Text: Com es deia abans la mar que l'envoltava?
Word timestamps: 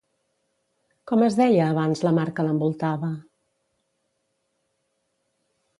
Com 1.11 1.25
es 1.25 1.37
deia 1.41 1.67
abans 1.73 2.01
la 2.07 2.15
mar 2.19 2.25
que 2.39 2.47
l'envoltava? 2.49 3.11